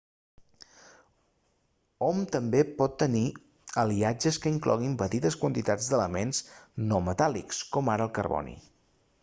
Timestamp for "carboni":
8.21-8.57